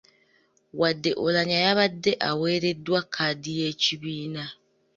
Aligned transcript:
Wadde 0.79 1.09
Oulanyah 1.21 1.61
yabadde 1.65 2.11
aweereddwa 2.29 2.99
kkaadi 3.05 3.51
y’ekibiina. 3.59 4.43